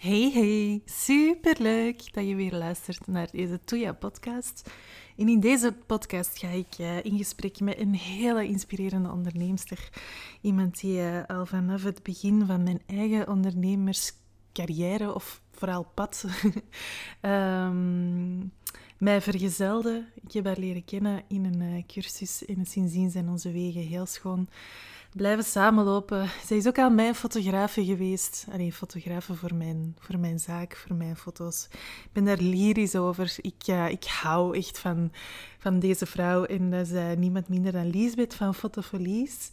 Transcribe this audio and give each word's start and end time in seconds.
Hey, 0.00 0.30
hey, 0.34 0.82
superleuk 0.84 2.12
dat 2.12 2.28
je 2.28 2.34
weer 2.34 2.54
luistert 2.54 3.06
naar 3.06 3.28
deze 3.32 3.60
Toya-podcast. 3.64 4.70
En 5.16 5.28
in 5.28 5.40
deze 5.40 5.72
podcast 5.86 6.38
ga 6.38 6.48
ik 6.48 6.78
uh, 6.78 7.04
in 7.04 7.18
gesprek 7.18 7.60
met 7.60 7.78
een 7.78 7.94
hele 7.94 8.46
inspirerende 8.46 9.10
onderneemster. 9.10 9.88
Iemand 10.40 10.80
die 10.80 10.98
uh, 10.98 11.24
al 11.26 11.46
vanaf 11.46 11.82
het 11.82 12.02
begin 12.02 12.46
van 12.46 12.62
mijn 12.62 12.82
eigen 12.86 13.28
ondernemerscarrière, 13.28 15.14
of 15.14 15.42
vooral 15.52 15.86
pad, 15.94 16.24
um, 17.22 18.52
mij 18.98 19.20
vergezelde. 19.20 20.06
Ik 20.22 20.32
heb 20.32 20.44
haar 20.44 20.58
leren 20.58 20.84
kennen 20.84 21.22
in 21.28 21.44
een 21.44 21.60
uh, 21.60 21.82
cursus 21.86 22.44
en 22.44 22.66
sindsdien 22.66 23.10
zijn 23.10 23.28
onze 23.28 23.52
wegen 23.52 23.82
heel 23.82 24.06
schoon 24.06 24.48
blijven 25.12 25.44
samenlopen. 25.44 26.28
Zij 26.46 26.56
is 26.56 26.66
ook 26.66 26.78
al 26.78 26.90
mijn 26.90 27.14
fotografe 27.14 27.84
geweest. 27.84 28.46
Alleen 28.52 28.72
fotografe 28.72 29.34
voor 29.34 29.54
mijn, 29.54 29.96
voor 29.98 30.18
mijn 30.18 30.38
zaak, 30.38 30.76
voor 30.76 30.96
mijn 30.96 31.16
foto's. 31.16 31.68
Ik 32.04 32.12
ben 32.12 32.24
daar 32.24 32.40
lyrisch 32.40 32.96
over. 32.96 33.36
Ik, 33.40 33.66
ik 33.90 34.04
hou 34.04 34.56
echt 34.56 34.78
van, 34.78 35.12
van 35.58 35.78
deze 35.78 36.06
vrouw. 36.06 36.44
En 36.44 36.70
dat 36.70 36.90
is 36.90 37.16
niemand 37.16 37.48
minder 37.48 37.72
dan 37.72 37.90
Liesbeth 37.90 38.34
van 38.34 38.54
Fotofolies. 38.54 39.48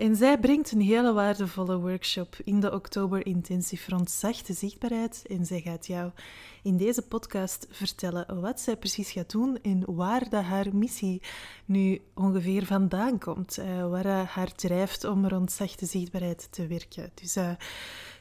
En 0.00 0.16
zij 0.16 0.38
brengt 0.38 0.72
een 0.72 0.80
hele 0.80 1.12
waardevolle 1.12 1.78
workshop 1.78 2.36
in 2.44 2.60
de 2.60 2.72
Oktober 2.72 3.26
Intensive 3.26 3.90
rond 3.90 4.10
zachte 4.10 4.52
zichtbaarheid. 4.52 5.24
En 5.28 5.46
zij 5.46 5.60
gaat 5.60 5.86
jou 5.86 6.10
in 6.62 6.76
deze 6.76 7.02
podcast 7.02 7.66
vertellen 7.70 8.40
wat 8.40 8.60
zij 8.60 8.76
precies 8.76 9.10
gaat 9.10 9.30
doen 9.30 9.58
en 9.62 9.82
waar 9.86 10.28
dat 10.28 10.42
haar 10.42 10.76
missie 10.76 11.22
nu 11.64 12.00
ongeveer 12.14 12.66
vandaan 12.66 13.18
komt. 13.18 13.58
Uh, 13.58 13.90
waar 13.90 14.06
haar 14.06 14.54
drijft 14.54 15.04
om 15.04 15.28
rond 15.28 15.52
zachte 15.52 15.86
zichtbaarheid 15.86 16.48
te 16.50 16.66
werken. 16.66 17.10
Dus 17.14 17.36
uh, 17.36 17.50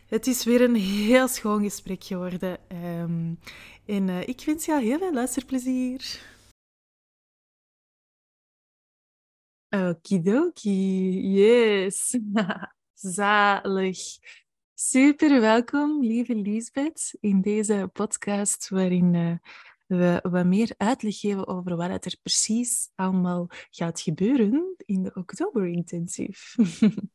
het 0.08 0.28
is 0.28 0.44
weer 0.44 0.62
een 0.62 0.76
heel 0.76 1.28
schoon 1.28 1.64
gesprek 1.64 2.04
geworden. 2.04 2.58
Um, 3.02 3.40
en 3.86 4.08
uh, 4.08 4.28
ik 4.28 4.44
wens 4.46 4.66
jou 4.66 4.84
heel 4.84 4.98
veel 4.98 5.14
luisterplezier. 5.14 6.20
Okidoki, 9.72 11.22
yes. 11.36 12.18
Zalig. 12.94 14.18
Super 14.74 15.42
welkom, 15.42 16.02
lieve 16.04 16.36
Lisbeth, 16.36 17.18
in 17.20 17.42
deze 17.42 17.90
podcast 17.94 18.70
waarin 18.70 19.14
uh, 19.14 19.36
we 19.86 20.20
wat 20.30 20.46
meer 20.46 20.74
uitleg 20.78 21.20
geven 21.20 21.48
over 21.48 21.76
wat 21.76 22.06
er 22.06 22.18
precies 22.22 22.90
allemaal 22.96 23.48
gaat 23.70 24.02
gebeuren 24.02 24.76
in 24.86 25.04
de 25.04 25.12
Oktober 25.14 25.68
Intensive. 25.68 26.64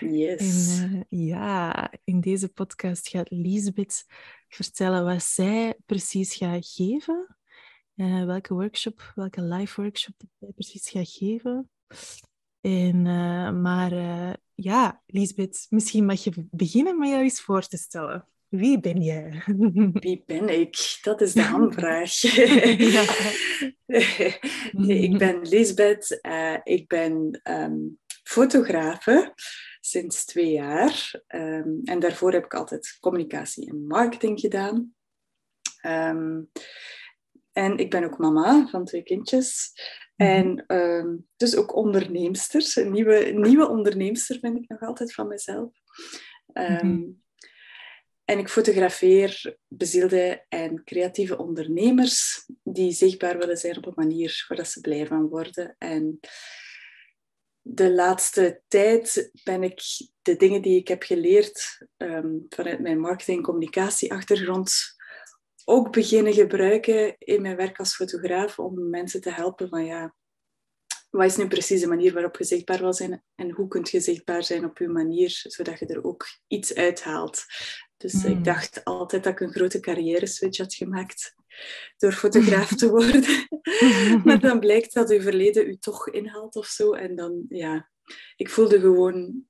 Yes. 0.00 0.78
En 0.80 1.06
uh, 1.10 1.28
ja, 1.28 1.90
in 2.04 2.20
deze 2.20 2.48
podcast 2.48 3.08
gaat 3.08 3.30
Lisbeth 3.30 4.04
vertellen 4.48 5.04
wat 5.04 5.22
zij 5.22 5.76
precies 5.86 6.34
gaat 6.34 6.66
geven. 6.66 7.36
Uh, 7.96 8.24
welke 8.24 8.54
workshop, 8.54 9.12
welke 9.14 9.42
live 9.42 9.80
workshop 9.80 10.14
zij 10.38 10.52
precies 10.54 10.90
gaat 10.90 11.10
geven. 11.10 11.70
En, 12.60 13.04
uh, 13.04 13.50
maar 13.50 13.92
uh, 13.92 14.32
ja, 14.54 15.02
Lisbeth, 15.06 15.66
misschien 15.68 16.04
mag 16.04 16.24
je 16.24 16.32
beginnen 16.50 16.98
met 16.98 17.08
jou 17.08 17.22
eens 17.22 17.40
voor 17.40 17.66
te 17.66 17.76
stellen. 17.76 18.26
Wie 18.48 18.80
ben 18.80 19.02
jij? 19.02 19.42
Wie 19.92 20.22
ben 20.26 20.60
ik? 20.60 20.98
Dat 21.02 21.20
is 21.20 21.32
de 21.32 21.42
hamvraag. 21.54 22.20
ja. 22.96 23.04
nee, 24.72 24.98
ik 24.98 25.18
ben 25.18 25.48
Lisbeth. 25.48 26.18
Uh, 26.22 26.56
ik 26.62 26.88
ben 26.88 27.40
um, 27.44 27.98
fotografe 28.22 29.32
sinds 29.80 30.24
twee 30.24 30.52
jaar. 30.52 31.22
Um, 31.28 31.80
en 31.84 31.98
daarvoor 31.98 32.32
heb 32.32 32.44
ik 32.44 32.54
altijd 32.54 32.96
communicatie 33.00 33.68
en 33.68 33.86
marketing 33.86 34.40
gedaan. 34.40 34.94
Um, 35.86 36.50
en 37.58 37.78
ik 37.78 37.90
ben 37.90 38.04
ook 38.04 38.18
mama 38.18 38.66
van 38.66 38.84
twee 38.84 39.02
kindjes. 39.02 39.72
En 40.16 40.64
uh, 40.66 41.14
dus 41.36 41.56
ook 41.56 41.74
onderneemster. 41.76 42.72
Een 42.74 42.92
nieuwe, 42.92 43.24
nieuwe 43.24 43.68
onderneemster 43.68 44.40
ben 44.40 44.56
ik 44.56 44.68
nog 44.68 44.80
altijd 44.80 45.14
van 45.14 45.26
mezelf. 45.26 45.70
Um, 46.52 46.72
mm-hmm. 46.72 47.22
En 48.24 48.38
ik 48.38 48.48
fotografeer 48.48 49.56
bezielde 49.68 50.44
en 50.48 50.84
creatieve 50.84 51.38
ondernemers 51.38 52.46
die 52.62 52.92
zichtbaar 52.92 53.38
willen 53.38 53.56
zijn 53.56 53.76
op 53.76 53.86
een 53.86 53.92
manier 53.96 54.44
waar 54.48 54.66
ze 54.66 54.80
blij 54.80 55.06
van 55.06 55.28
worden. 55.28 55.74
En 55.78 56.20
de 57.60 57.92
laatste 57.92 58.62
tijd 58.68 59.30
ben 59.44 59.62
ik 59.62 59.80
de 60.22 60.36
dingen 60.36 60.62
die 60.62 60.76
ik 60.76 60.88
heb 60.88 61.02
geleerd 61.02 61.86
um, 61.96 62.46
vanuit 62.48 62.80
mijn 62.80 63.00
marketing- 63.00 63.36
en 63.36 63.44
communicatieachtergrond 63.44 64.96
ook 65.68 65.92
beginnen 65.92 66.32
gebruiken 66.32 67.14
in 67.18 67.42
mijn 67.42 67.56
werk 67.56 67.78
als 67.78 67.94
fotograaf 67.94 68.58
om 68.58 68.90
mensen 68.90 69.20
te 69.20 69.30
helpen 69.30 69.68
van 69.68 69.84
ja, 69.84 70.14
wat 71.10 71.26
is 71.26 71.36
nu 71.36 71.48
precies 71.48 71.80
de 71.80 71.86
manier 71.86 72.12
waarop 72.12 72.36
je 72.36 72.44
zichtbaar 72.44 72.78
wil 72.78 72.92
zijn 72.92 73.24
en 73.34 73.50
hoe 73.50 73.68
kun 73.68 73.86
je 73.90 74.00
zichtbaar 74.00 74.44
zijn 74.44 74.64
op 74.64 74.78
je 74.78 74.88
manier, 74.88 75.30
zodat 75.30 75.78
je 75.78 75.86
er 75.86 76.04
ook 76.04 76.26
iets 76.46 76.74
uithaalt. 76.74 77.44
Dus 77.96 78.14
ik 78.14 78.32
hmm. 78.32 78.42
dacht 78.42 78.84
altijd 78.84 79.24
dat 79.24 79.32
ik 79.32 79.40
een 79.40 79.52
grote 79.52 79.80
carrière 79.80 80.26
switch 80.26 80.58
had 80.58 80.74
gemaakt 80.74 81.34
door 81.96 82.12
fotograaf 82.12 82.74
te 82.74 82.88
worden. 82.90 83.48
maar 84.24 84.40
dan 84.40 84.60
blijkt 84.60 84.94
dat 84.94 85.10
je 85.10 85.22
verleden 85.22 85.68
u 85.68 85.76
toch 85.76 86.08
inhaalt 86.08 86.56
of 86.56 86.66
zo. 86.66 86.92
En 86.92 87.16
dan, 87.16 87.44
ja, 87.48 87.90
ik 88.36 88.50
voelde 88.50 88.80
gewoon 88.80 89.47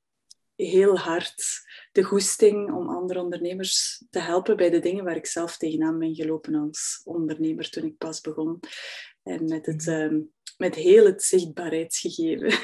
heel 0.65 0.99
hard 0.99 1.67
de 1.93 2.03
goesting 2.03 2.73
om 2.73 2.89
andere 2.89 3.21
ondernemers 3.21 4.05
te 4.11 4.19
helpen 4.19 4.57
bij 4.57 4.71
de 4.71 4.79
dingen 4.79 5.05
waar 5.05 5.17
ik 5.17 5.27
zelf 5.27 5.57
tegenaan 5.57 5.99
ben 5.99 6.15
gelopen 6.15 6.55
als 6.55 7.01
ondernemer 7.05 7.71
toen 7.71 7.85
ik 7.85 7.99
pas 7.99 8.21
begon. 8.21 8.61
En 9.23 9.45
met, 9.45 9.67
het, 9.67 9.87
um, 9.87 10.33
met 10.57 10.75
heel 10.75 11.07
het 11.07 11.23
zichtbaarheidsgegeven. 11.23 12.59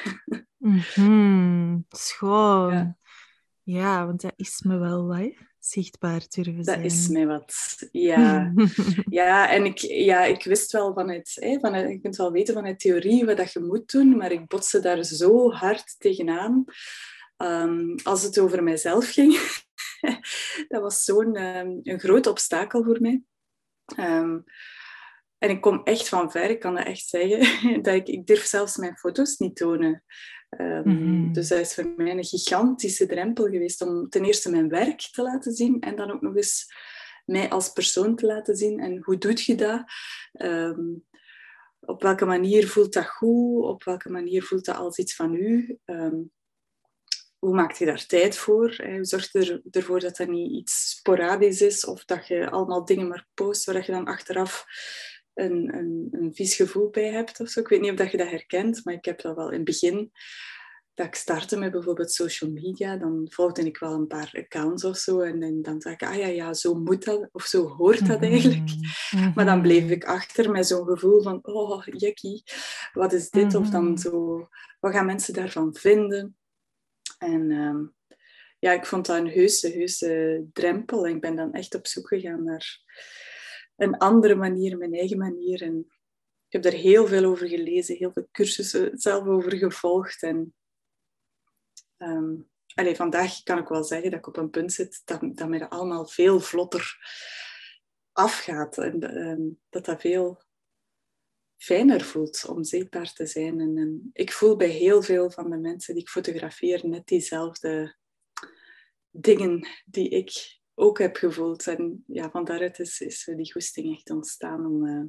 Mm-hmm. 0.59 1.85
Schoon. 1.89 2.73
Ja. 2.73 2.97
ja. 3.63 4.07
want 4.07 4.21
dat 4.21 4.33
is 4.37 4.63
me 4.63 4.79
wel 4.79 5.07
wat, 5.07 5.35
zichtbaar 5.59 6.23
durven 6.29 6.65
zijn. 6.65 6.83
Dat 6.83 6.93
is 6.93 7.09
mij 7.09 7.27
wat, 7.27 7.55
ja. 7.93 8.53
ja, 9.11 9.51
en 9.51 9.65
ik, 9.65 9.79
ja, 9.79 10.25
ik 10.25 10.45
wist 10.45 10.73
wel 10.73 10.95
vanuit, 10.95 11.37
hè, 11.41 11.59
vanuit, 11.61 11.91
je 11.91 12.01
kunt 12.01 12.17
wel 12.17 12.33
weten 12.33 12.55
vanuit 12.55 12.79
theorie 12.79 13.25
wat 13.25 13.37
dat 13.37 13.53
je 13.53 13.61
moet 13.61 13.93
doen, 13.93 14.17
maar 14.17 14.33
ik 14.33 14.47
botste 14.47 14.81
daar 14.81 15.05
zo 15.05 15.51
hard 15.51 15.95
tegenaan. 15.99 16.65
Um, 17.37 17.95
als 18.03 18.23
het 18.23 18.39
over 18.39 18.63
mijzelf 18.63 19.11
ging, 19.11 19.33
dat 20.69 20.83
was 20.83 21.05
zo'n 21.05 21.37
um, 21.43 21.81
een 21.83 22.01
groot 22.01 22.27
obstakel 22.27 22.85
voor 22.85 23.01
mij. 23.01 23.23
Um, 23.99 24.45
en 25.39 25.51
ik 25.51 25.61
kom 25.61 25.83
echt 25.83 26.09
van 26.09 26.31
ver, 26.31 26.51
ik 26.51 26.61
kan 26.61 26.75
dat 26.75 26.87
echt 26.87 27.07
zeggen. 27.07 27.43
dat 27.83 27.95
ik, 27.95 28.09
ik 28.09 28.27
durf 28.27 28.45
zelfs 28.45 28.77
mijn 28.77 28.97
foto's 28.97 29.37
niet 29.37 29.57
tonen. 29.57 30.05
Mm-hmm. 30.59 31.33
Dus 31.33 31.49
dat 31.49 31.59
is 31.59 31.75
voor 31.75 31.93
mij 31.97 32.11
een 32.11 32.25
gigantische 32.25 33.07
drempel 33.07 33.45
geweest 33.45 33.83
om 33.83 34.09
ten 34.09 34.25
eerste 34.25 34.51
mijn 34.51 34.69
werk 34.69 35.01
te 35.01 35.23
laten 35.23 35.53
zien 35.53 35.81
en 35.81 35.97
dan 35.97 36.11
ook 36.11 36.21
nog 36.21 36.37
eens 36.37 36.67
mij 37.25 37.51
als 37.51 37.69
persoon 37.69 38.17
te 38.17 38.27
laten 38.27 38.57
zien. 38.57 38.81
En 38.81 39.03
hoe 39.03 39.19
doe 39.19 39.33
je 39.45 39.55
dat? 39.55 39.85
op 41.81 42.03
welke 42.03 42.25
manier 42.25 42.69
voelt 42.69 42.93
dat 42.93 43.07
goed? 43.07 43.65
Op 43.65 43.85
welke 43.85 44.11
manier 44.11 44.43
voelt 44.43 44.65
dat 44.65 44.77
als 44.77 44.99
iets 44.99 45.15
van 45.15 45.35
u? 45.35 45.79
Hoe 47.45 47.55
maak 47.55 47.73
je 47.73 47.85
daar 47.85 48.07
tijd 48.07 48.37
voor? 48.37 48.77
Hoe 48.77 49.05
zorg 49.05 49.33
je 49.33 49.63
ervoor 49.71 50.01
dat 50.01 50.17
dat 50.17 50.29
niet 50.29 50.53
iets 50.53 50.91
sporadisch 50.91 51.61
is 51.61 51.87
of 51.87 52.05
dat 52.05 52.27
je 52.27 52.51
allemaal 52.51 52.85
dingen 52.85 53.09
maar 53.09 53.27
post 53.35 53.65
waar 53.65 53.87
je 53.87 53.93
dan 53.93 54.05
achteraf 54.05 54.65
een, 55.35 55.75
een, 55.75 56.09
een 56.11 56.35
vies 56.35 56.57
gevoel 56.57 56.91
bij 56.91 57.11
hebt 57.11 57.41
of 57.41 57.49
zo. 57.49 57.61
Ik 57.61 57.69
weet 57.69 57.81
niet 57.81 57.91
of 57.91 57.97
dat 57.97 58.11
je 58.11 58.17
dat 58.17 58.31
herkent, 58.31 58.85
maar 58.85 58.95
ik 58.95 59.05
heb 59.05 59.21
dat 59.21 59.37
wel 59.37 59.49
in 59.49 59.55
het 59.55 59.65
begin 59.65 60.13
dat 60.95 61.07
ik 61.07 61.15
startte 61.15 61.57
met 61.57 61.73
bijvoorbeeld 61.73 62.13
social 62.13 62.51
media, 62.51 62.97
dan 62.97 63.27
volgde 63.31 63.65
ik 63.65 63.79
wel 63.79 63.93
een 63.93 64.07
paar 64.07 64.31
accounts 64.33 64.85
of 64.85 64.97
zo. 64.97 65.21
En, 65.21 65.43
en 65.43 65.63
dan 65.63 65.79
dacht 65.79 66.03
ik, 66.03 66.09
ah 66.09 66.17
ja, 66.17 66.27
ja, 66.27 66.55
zo 66.55 66.75
moet 66.75 67.05
dat, 67.05 67.29
of 67.33 67.43
zo 67.43 67.69
hoort 67.69 68.07
dat 68.07 68.23
eigenlijk. 68.23 68.71
Mm-hmm. 69.11 69.33
Maar 69.35 69.45
dan 69.45 69.63
bleef 69.63 69.91
ik 69.91 70.05
achter 70.05 70.51
met 70.51 70.67
zo'n 70.67 70.87
gevoel 70.87 71.23
van, 71.23 71.39
oh, 71.43 71.83
jekkie, 71.85 72.43
wat 72.93 73.13
is 73.13 73.31
dit? 73.31 73.55
Of 73.55 73.69
dan 73.71 73.81
mm-hmm. 73.81 73.97
zo, 73.97 74.49
wat 74.81 74.93
gaan 74.93 75.07
mensen 75.07 75.35
daarvan 75.35 75.75
vinden? 75.75 76.37
En 77.19 77.51
um, 77.51 77.95
ja, 78.59 78.73
ik 78.73 78.87
vond 78.87 79.07
dat 79.07 79.17
een 79.17 79.31
heuse, 79.31 79.69
heuse 79.69 80.45
drempel. 80.53 81.07
En 81.07 81.15
ik 81.15 81.21
ben 81.21 81.37
dan 81.37 81.53
echt 81.53 81.75
op 81.75 81.87
zoek 81.87 82.09
gegaan 82.09 82.45
naar 82.45 82.81
een 83.77 83.97
andere 83.97 84.35
manier, 84.35 84.79
mijn 84.79 84.95
eigen 84.95 85.19
manier. 85.19 85.63
En 85.63 85.79
ik 86.49 86.63
heb 86.63 86.65
er 86.65 86.79
heel 86.79 87.07
veel 87.07 87.25
over 87.25 87.49
gelezen, 87.49 87.97
heel 87.97 88.13
veel 88.13 88.29
cursussen 88.33 88.99
zelf 88.99 89.27
over 89.27 89.57
gevolgd. 89.57 90.23
En 90.23 90.55
um, 91.99 92.49
vandaag 92.75 93.43
kan 93.43 93.59
ik 93.59 93.69
wel 93.69 93.85
zeggen 93.85 94.11
dat 94.11 94.19
ik 94.19 94.27
op 94.27 94.37
een 94.37 94.51
punt 94.51 94.73
zit 94.73 95.03
dat, 95.05 95.21
dat 95.37 95.49
mij 95.49 95.69
allemaal 95.69 96.07
veel 96.07 96.41
vlotter 96.41 96.97
afgaat. 98.13 98.79
En 98.79 99.17
um, 99.17 99.61
dat 99.69 99.85
dat 99.85 100.01
veel 100.01 100.44
fijner 101.65 102.01
voelt 102.01 102.47
om 102.49 102.65
zichtbaar 102.65 103.13
te 103.13 103.27
zijn. 103.27 103.61
En, 103.61 103.79
en, 103.79 104.11
ik 104.13 104.33
voel 104.33 104.57
bij 104.57 104.69
heel 104.69 105.03
veel 105.03 105.31
van 105.31 105.51
de 105.51 105.57
mensen 105.57 105.95
die 105.95 106.03
ik 106.03 106.09
fotografeer 106.09 106.81
net 106.87 107.07
diezelfde 107.07 107.97
dingen 109.11 109.69
die 109.85 110.09
ik 110.09 110.61
ook 110.75 110.99
heb 110.99 111.17
gevoeld. 111.17 111.67
En 111.67 112.05
ja, 112.07 112.31
van 112.31 112.45
daaruit 112.45 112.79
is, 112.79 113.01
is 113.01 113.31
die 113.37 113.53
goesting 113.53 113.95
echt 113.95 114.11
ontstaan 114.11 114.67
om, 114.67 114.87
uh, 114.87 115.05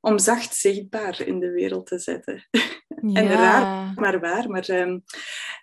om 0.00 0.18
zacht 0.18 0.54
zichtbaar 0.54 1.26
in 1.26 1.40
de 1.40 1.50
wereld 1.50 1.86
te 1.86 1.98
zetten. 1.98 2.44
Ja. 3.02 3.20
en 3.20 3.28
raar, 3.28 3.92
maar 3.94 4.20
waar. 4.20 4.48
Maar 4.48 4.68
um, 4.70 5.04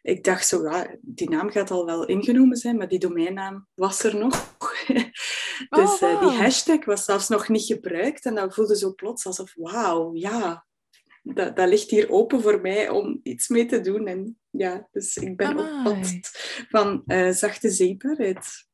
ik 0.01 0.23
dacht 0.23 0.47
zo, 0.47 0.63
ja, 0.63 0.95
die 1.01 1.29
naam 1.29 1.49
gaat 1.49 1.71
al 1.71 1.85
wel 1.85 2.05
ingenomen 2.05 2.57
zijn, 2.57 2.77
maar 2.77 2.87
die 2.87 2.99
domeinnaam 2.99 3.67
was 3.73 4.03
er 4.03 4.17
nog. 4.17 4.57
dus 5.69 6.01
uh, 6.01 6.21
die 6.21 6.37
hashtag 6.37 6.85
was 6.85 7.05
zelfs 7.05 7.27
nog 7.27 7.49
niet 7.49 7.65
gebruikt. 7.65 8.25
En 8.25 8.35
dat 8.35 8.53
voelde 8.53 8.77
zo 8.77 8.93
plots 8.93 9.25
alsof, 9.25 9.53
wauw, 9.55 10.15
ja, 10.15 10.65
dat, 11.23 11.55
dat 11.55 11.69
ligt 11.69 11.89
hier 11.89 12.09
open 12.09 12.41
voor 12.41 12.61
mij 12.61 12.89
om 12.89 13.19
iets 13.23 13.47
mee 13.47 13.65
te 13.65 13.81
doen. 13.81 14.07
En 14.07 14.39
ja, 14.49 14.87
dus 14.91 15.17
ik 15.17 15.37
ben 15.37 15.59
op 15.59 15.83
pad 15.83 16.29
van 16.69 17.03
uh, 17.05 17.31
zachte 17.31 17.69
zichtbaarheid. 17.69 18.67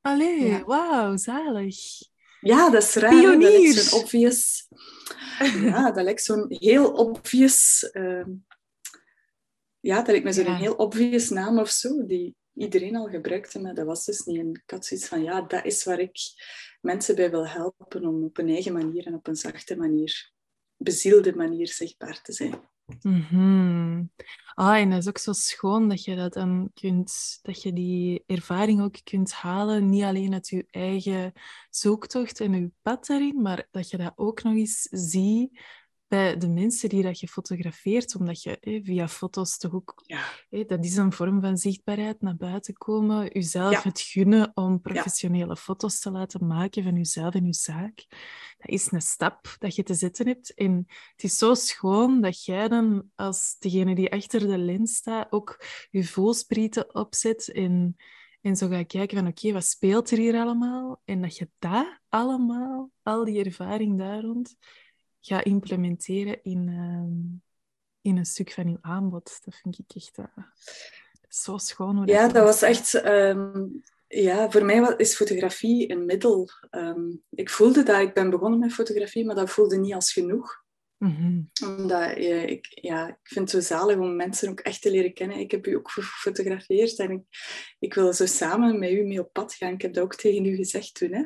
Allee, 0.00 0.46
ja. 0.46 0.64
wauw, 0.64 1.16
zalig. 1.16 1.78
Ja, 2.40 2.70
dat 2.70 2.82
is 2.82 2.94
raar. 2.94 3.10
Pionier. 3.10 3.40
Dat 3.40 3.62
lijkt 3.62 3.74
zo'n 3.74 4.00
obvious... 4.00 4.68
Ja, 5.54 5.90
dat 5.90 6.04
lijkt 6.04 6.24
zo'n 6.24 6.46
heel 6.48 6.92
obvious... 6.92 7.88
Uh, 7.92 8.26
ja, 9.80 9.96
dat 9.96 10.06
lijkt 10.06 10.24
me 10.24 10.32
zo'n 10.32 10.44
ja. 10.44 10.56
heel 10.56 10.74
obvious 10.74 11.28
naam 11.28 11.58
of 11.58 11.70
zo, 11.70 12.06
die 12.06 12.36
iedereen 12.60 12.96
al 12.96 13.08
gebruikte, 13.08 13.60
maar 13.60 13.74
dat 13.74 13.86
was 13.86 14.04
dus 14.04 14.24
niet. 14.24 14.38
En 14.38 14.48
ik 14.48 14.70
had 14.70 14.86
zoiets 14.86 15.08
van, 15.08 15.22
ja, 15.22 15.40
dat 15.40 15.64
is 15.64 15.84
waar 15.84 15.98
ik 15.98 16.18
mensen 16.80 17.16
bij 17.16 17.30
wil 17.30 17.46
helpen 17.46 18.06
om 18.06 18.24
op 18.24 18.38
een 18.38 18.48
eigen 18.48 18.72
manier 18.72 19.06
en 19.06 19.14
op 19.14 19.26
een 19.26 19.36
zachte 19.36 19.76
manier, 19.76 20.32
bezielde 20.76 21.34
manier 21.34 21.68
zichtbaar 21.68 22.22
te 22.22 22.32
zijn. 22.32 22.68
-hmm. 23.00 24.10
Ah, 24.54 24.76
en 24.76 24.90
dat 24.90 24.98
is 24.98 25.08
ook 25.08 25.18
zo 25.18 25.32
schoon 25.32 25.88
dat 25.88 26.04
je 26.04 26.16
dat 26.16 26.32
dan 26.32 26.70
kunt, 26.74 27.38
dat 27.42 27.62
je 27.62 27.72
die 27.72 28.22
ervaring 28.26 28.82
ook 28.82 28.96
kunt 29.04 29.32
halen, 29.32 29.88
niet 29.88 30.02
alleen 30.02 30.32
uit 30.32 30.48
je 30.48 30.66
eigen 30.70 31.32
zoektocht 31.70 32.40
en 32.40 32.52
je 32.52 32.70
pad 32.82 33.06
daarin, 33.06 33.42
maar 33.42 33.68
dat 33.70 33.90
je 33.90 33.96
dat 33.96 34.12
ook 34.16 34.42
nog 34.42 34.54
eens 34.54 34.88
ziet 34.90 35.60
bij 36.10 36.36
de 36.36 36.48
mensen 36.48 36.88
die 36.88 37.02
dat 37.02 37.20
je 37.20 37.28
fotografeert, 37.28 38.14
omdat 38.14 38.42
je 38.42 38.80
via 38.84 39.08
foto's 39.08 39.56
toch 39.58 39.72
ook... 39.72 40.02
Ja. 40.06 40.64
dat 40.64 40.84
is 40.84 40.96
een 40.96 41.12
vorm 41.12 41.40
van 41.40 41.56
zichtbaarheid, 41.56 42.20
naar 42.20 42.36
buiten 42.36 42.74
komen, 42.74 43.28
jezelf 43.32 43.82
het 43.82 44.00
gunnen 44.00 44.50
om 44.54 44.80
professionele 44.80 45.56
foto's 45.56 46.00
te 46.00 46.10
laten 46.10 46.46
maken 46.46 46.82
van 46.82 46.96
jezelf 46.96 47.34
en 47.34 47.46
je 47.46 47.54
zaak. 47.54 48.06
Dat 48.58 48.70
is 48.70 48.92
een 48.92 49.02
stap 49.02 49.56
dat 49.58 49.74
je 49.74 49.82
te 49.82 49.94
zetten 49.94 50.26
hebt. 50.26 50.54
En 50.54 50.84
het 51.12 51.22
is 51.22 51.38
zo 51.38 51.54
schoon 51.54 52.20
dat 52.20 52.44
jij 52.44 52.68
dan 52.68 53.10
als 53.14 53.56
degene 53.58 53.94
die 53.94 54.12
achter 54.12 54.40
de 54.40 54.58
lens 54.58 54.96
staat 54.96 55.32
ook 55.32 55.64
je 55.90 56.04
voelsprieten 56.04 56.94
opzet 56.94 57.50
en, 57.50 57.96
en 58.40 58.56
zo 58.56 58.68
gaat 58.68 58.86
kijken 58.86 59.18
van 59.18 59.26
oké, 59.26 59.52
wat 59.52 59.64
speelt 59.64 60.10
er 60.10 60.18
hier 60.18 60.34
allemaal? 60.34 61.00
En 61.04 61.22
dat 61.22 61.36
je 61.36 61.50
daar 61.58 62.02
allemaal, 62.08 62.90
al 63.02 63.24
die 63.24 63.44
ervaring 63.44 63.98
daar 63.98 64.20
rond 64.20 64.56
ga 65.20 65.44
implementeren 65.44 66.42
in, 66.42 66.68
uh, 66.68 67.40
in 68.00 68.16
een 68.16 68.26
stuk 68.26 68.52
van 68.52 68.66
uw 68.66 68.78
aanbod. 68.80 69.40
Dat 69.44 69.54
vind 69.62 69.78
ik 69.78 69.96
echt 69.96 70.18
uh, 70.18 70.44
zo 71.28 71.58
schoon. 71.58 72.06
ja, 72.06 72.28
dat, 72.28 72.44
was 72.44 72.62
echt... 72.62 73.04
Um, 73.04 73.82
ja, 74.08 74.50
voor 74.50 74.64
mij 74.64 74.94
is 74.96 75.14
fotografie 75.14 75.90
een 75.90 76.04
middel. 76.04 76.48
Um, 76.70 77.22
ik 77.30 77.50
voelde 77.50 77.82
dat 77.82 78.00
ik 78.00 78.14
ben 78.14 78.30
begonnen 78.30 78.58
met 78.58 78.72
fotografie, 78.72 79.24
maar 79.24 79.34
dat 79.34 79.50
voelde 79.50 79.78
niet 79.78 79.94
als 79.94 80.12
genoeg. 80.12 80.64
Mm 80.96 81.16
-hmm. 81.16 81.50
Omdat 81.66 82.18
uh, 82.18 82.46
ik, 82.46 82.66
ja, 82.70 83.08
ik 83.08 83.18
vind 83.22 83.52
het 83.52 83.64
zo 83.64 83.74
zalig 83.74 83.96
om 83.96 84.16
mensen 84.16 84.48
ook 84.48 84.60
echt 84.60 84.82
te 84.82 84.90
leren 84.90 85.14
kennen. 85.14 85.38
Ik 85.38 85.50
heb 85.50 85.66
u 85.66 85.74
ook 85.74 85.90
gefotografeerd 85.90 86.98
en 86.98 87.10
ik, 87.10 87.22
ik 87.78 87.94
wil 87.94 88.12
zo 88.12 88.26
samen 88.26 88.78
met 88.78 88.90
u 88.90 89.02
mee 89.02 89.20
op 89.20 89.32
pad 89.32 89.54
gaan. 89.54 89.72
Ik 89.72 89.82
heb 89.82 89.94
dat 89.94 90.04
ook 90.04 90.14
tegen 90.14 90.44
u 90.44 90.56
gezegd 90.56 90.94
toen. 90.94 91.12
Hè. 91.12 91.24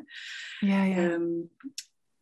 Ja, 0.67 0.85
ja. 0.85 1.13
Um, 1.13 1.51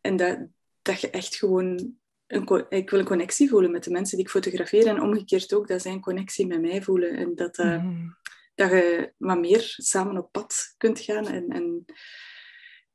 en 0.01 0.15
dat, 0.15 0.39
dat 0.83 1.01
je 1.01 1.09
echt 1.09 1.35
gewoon... 1.35 1.95
Een, 2.27 2.65
ik 2.69 2.89
wil 2.89 2.99
een 2.99 3.05
connectie 3.05 3.49
voelen 3.49 3.71
met 3.71 3.83
de 3.83 3.91
mensen 3.91 4.17
die 4.17 4.25
ik 4.25 4.31
fotografeer. 4.31 4.87
En 4.87 5.01
omgekeerd 5.01 5.53
ook, 5.53 5.67
dat 5.67 5.81
zij 5.81 5.91
een 5.91 6.01
connectie 6.01 6.47
met 6.47 6.61
mij 6.61 6.81
voelen. 6.81 7.15
En 7.15 7.35
dat, 7.35 7.57
uh, 7.57 7.83
mm. 7.83 8.17
dat 8.55 8.69
je 8.69 9.13
wat 9.17 9.39
meer 9.39 9.73
samen 9.77 10.17
op 10.17 10.31
pad 10.31 10.73
kunt 10.77 10.99
gaan. 10.99 11.27
En, 11.27 11.49
en 11.49 11.85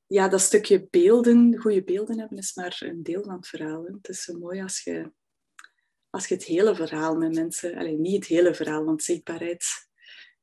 ja, 0.06 0.28
dat 0.28 0.40
stukje 0.40 0.86
beelden, 0.90 1.58
goede 1.58 1.84
beelden 1.84 2.18
hebben, 2.18 2.38
is 2.38 2.54
maar 2.54 2.76
een 2.84 3.02
deel 3.02 3.22
van 3.22 3.34
het 3.36 3.48
verhaal. 3.48 3.84
Hè. 3.84 3.92
Het 3.92 4.08
is 4.08 4.22
zo 4.22 4.38
mooi 4.38 4.62
als 4.62 4.82
je, 4.82 5.12
als 6.10 6.26
je 6.26 6.34
het 6.34 6.44
hele 6.44 6.74
verhaal 6.74 7.16
met 7.16 7.34
mensen... 7.34 7.76
Alleen 7.76 8.00
niet 8.00 8.14
het 8.14 8.26
hele 8.26 8.54
verhaal, 8.54 8.84
want 8.84 9.02
zichtbaarheid 9.02 9.64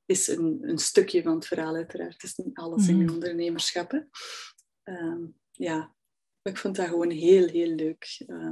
is 0.06 0.28
een, 0.28 0.60
een 0.62 0.78
stukje 0.78 1.22
van 1.24 1.36
het 1.36 1.48
verhaal 1.48 1.76
uiteraard. 1.76 2.14
Het 2.14 2.24
is 2.24 2.36
niet 2.36 2.58
alles 2.58 2.88
in 2.88 2.98
je 2.98 3.02
mm-hmm. 3.02 3.14
ondernemerschap. 3.14 4.06
Uh, 4.84 5.24
ja, 5.52 5.96
ik 6.46 6.58
vond 6.58 6.76
dat 6.76 6.88
gewoon 6.88 7.10
heel, 7.10 7.48
heel 7.48 7.76
leuk. 7.76 8.24
Uh, 8.28 8.52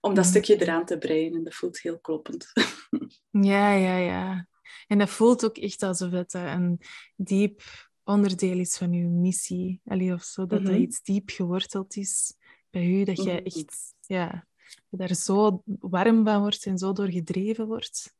om 0.00 0.14
dat 0.14 0.24
mm. 0.24 0.30
stukje 0.30 0.60
eraan 0.60 0.84
te 0.84 0.98
breien. 0.98 1.34
En 1.34 1.44
dat 1.44 1.54
voelt 1.54 1.80
heel 1.80 2.00
kloppend. 2.00 2.52
ja, 3.30 3.72
ja, 3.72 3.96
ja. 3.96 4.46
En 4.86 4.98
dat 4.98 5.10
voelt 5.10 5.44
ook 5.44 5.56
echt 5.56 5.82
alsof 5.82 6.10
het 6.10 6.32
een 6.32 6.80
diep 7.16 7.62
onderdeel 8.04 8.58
is 8.58 8.76
van 8.76 8.92
je 8.92 9.04
missie. 9.04 9.80
Allee, 9.84 10.12
of 10.12 10.22
zo, 10.22 10.46
dat 10.46 10.60
mm 10.60 10.66
dat 10.66 10.76
iets 10.76 11.02
diep 11.02 11.30
geworteld 11.30 11.96
is 11.96 12.34
bij 12.70 12.86
u. 12.86 13.04
Dat 13.04 13.22
jij 13.22 13.34
mhm. 13.34 13.44
echt 13.44 13.94
ja, 14.00 14.46
daar 14.88 15.14
zo 15.14 15.62
warm 15.64 16.24
van 16.24 16.40
wordt 16.40 16.66
en 16.66 16.78
zo 16.78 16.92
door 16.92 17.10
gedreven 17.10 17.66
wordt. 17.66 18.14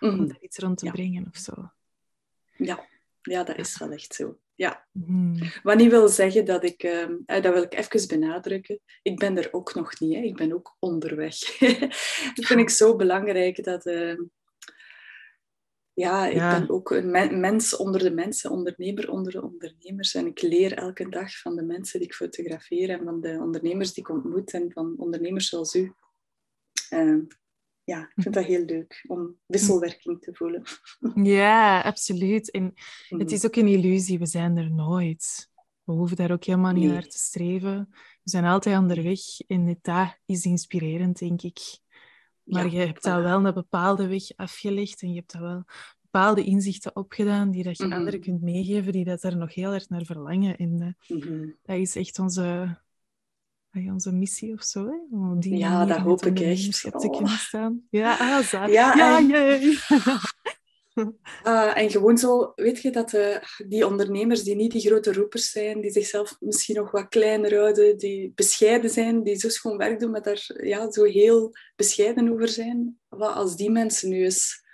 Om 0.00 0.14
mhm. 0.14 0.26
daar 0.26 0.40
iets 0.40 0.58
rond 0.58 0.78
te 0.78 0.90
brengen 0.90 1.26
of 1.26 1.36
zo. 1.36 1.70
Ja. 2.56 2.88
ja, 3.22 3.44
dat 3.44 3.58
is 3.58 3.78
wel 3.78 3.90
echt 3.90 4.14
zo 4.14 4.38
ja. 4.56 4.86
Hmm. 4.92 5.38
Wat 5.62 5.76
niet 5.76 5.90
wil 5.90 6.08
zeggen 6.08 6.44
dat 6.44 6.64
ik, 6.64 6.82
uh, 6.82 7.08
dat 7.26 7.52
wil 7.52 7.62
ik 7.62 7.74
even 7.74 8.08
benadrukken, 8.08 8.80
ik 9.02 9.18
ben 9.18 9.36
er 9.36 9.48
ook 9.52 9.74
nog 9.74 10.00
niet, 10.00 10.14
hè. 10.14 10.20
ik 10.20 10.36
ben 10.36 10.52
ook 10.52 10.76
onderweg. 10.78 11.38
dat 12.34 12.44
vind 12.44 12.60
ik 12.60 12.70
zo 12.70 12.96
belangrijk, 12.96 13.64
dat... 13.64 13.86
Uh, 13.86 14.20
ja, 15.92 16.26
ik 16.26 16.38
ben 16.38 16.70
ook 16.70 16.90
een 16.90 17.40
mens 17.40 17.76
onder 17.76 18.00
de 18.00 18.10
mensen, 18.10 18.50
ondernemer 18.50 19.10
onder 19.10 19.32
de 19.32 19.42
ondernemers. 19.42 20.14
En 20.14 20.26
ik 20.26 20.42
leer 20.42 20.72
elke 20.72 21.08
dag 21.08 21.38
van 21.38 21.56
de 21.56 21.62
mensen 21.62 21.98
die 21.98 22.08
ik 22.08 22.14
fotografeer 22.14 22.90
en 22.90 23.04
van 23.04 23.20
de 23.20 23.38
ondernemers 23.40 23.92
die 23.92 24.02
ik 24.04 24.10
ontmoet 24.10 24.52
en 24.52 24.72
van 24.72 24.94
ondernemers 24.96 25.48
zoals 25.48 25.74
u. 25.74 25.92
Uh, 26.90 27.22
ja, 27.86 28.00
ik 28.14 28.22
vind 28.22 28.34
dat 28.34 28.44
heel 28.44 28.64
leuk 28.64 29.04
om 29.06 29.36
wisselwerking 29.46 30.20
te 30.20 30.34
voelen. 30.34 30.62
Ja, 31.14 31.80
absoluut. 31.80 32.50
En 32.50 32.72
het 33.08 33.32
is 33.32 33.46
ook 33.46 33.56
een 33.56 33.66
illusie, 33.66 34.18
we 34.18 34.26
zijn 34.26 34.56
er 34.56 34.70
nooit. 34.70 35.50
We 35.84 35.92
hoeven 35.92 36.16
daar 36.16 36.30
ook 36.30 36.44
helemaal 36.44 36.72
niet 36.72 36.90
naar 36.90 37.08
te 37.08 37.18
streven. 37.18 37.88
We 38.22 38.30
zijn 38.30 38.44
altijd 38.44 38.78
onderweg 38.78 39.20
en 39.46 39.78
dat 39.82 40.16
is 40.24 40.44
inspirerend, 40.44 41.18
denk 41.18 41.42
ik. 41.42 41.58
Maar 42.44 42.70
je 42.70 42.78
hebt 42.78 43.02
daar 43.02 43.22
wel 43.22 43.44
een 43.44 43.54
bepaalde 43.54 44.06
weg 44.06 44.36
afgelegd 44.36 45.02
en 45.02 45.08
je 45.08 45.16
hebt 45.16 45.32
daar 45.32 45.42
wel 45.42 45.64
bepaalde 46.00 46.44
inzichten 46.44 46.96
opgedaan 46.96 47.50
die 47.50 47.62
dat 47.62 47.78
je 47.78 47.86
mhm. 47.86 47.96
anderen 47.96 48.20
kunt 48.20 48.42
meegeven, 48.42 48.92
die 48.92 49.04
dat 49.04 49.22
er 49.22 49.36
nog 49.36 49.54
heel 49.54 49.72
erg 49.72 49.88
naar 49.88 50.04
verlangen. 50.04 50.56
En 50.56 50.96
mm 51.08 51.54
dat 51.62 51.76
is 51.76 51.96
echt 51.96 52.18
onze 52.18 52.78
onze 53.84 54.12
missie 54.12 54.52
of 54.52 54.62
zo. 54.62 54.86
Hè? 54.86 55.16
Om 55.16 55.40
die 55.40 55.56
ja, 55.56 55.84
dat 55.84 55.98
hoop 55.98 56.26
ik 56.26 56.40
echt. 56.40 56.80
te 56.80 56.90
kunnen 56.90 57.22
oh. 57.22 57.38
staan. 57.38 57.82
Ja, 57.90 58.12
ah, 58.12 58.52
ja, 58.52 58.94
ja, 58.94 59.18
en... 59.18 59.30
Uh, 61.44 61.76
en 61.82 61.90
gewoon 61.90 62.18
zo, 62.18 62.52
weet 62.54 62.82
je, 62.82 62.90
dat 62.90 63.12
uh, 63.12 63.36
die 63.68 63.86
ondernemers 63.86 64.42
die 64.42 64.54
niet 64.54 64.72
die 64.72 64.80
grote 64.80 65.12
roepers 65.12 65.50
zijn, 65.50 65.80
die 65.80 65.90
zichzelf 65.90 66.36
misschien 66.40 66.76
nog 66.76 66.90
wat 66.90 67.08
kleiner 67.08 67.58
houden, 67.58 67.98
die 67.98 68.32
bescheiden 68.34 68.90
zijn, 68.90 69.22
die 69.22 69.36
zo 69.36 69.48
schoon 69.48 69.76
werk 69.76 70.00
doen, 70.00 70.10
maar 70.10 70.22
daar 70.22 70.50
ja, 70.62 70.90
zo 70.90 71.04
heel 71.04 71.52
bescheiden 71.76 72.32
over 72.32 72.48
zijn. 72.48 72.98
Wat 73.08 73.34
als 73.34 73.56
die 73.56 73.70
mensen 73.70 74.08
nu 74.08 74.24
eens 74.24 74.64